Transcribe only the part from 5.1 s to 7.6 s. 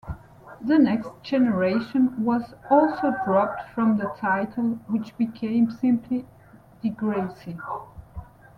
became simply "Degrassi".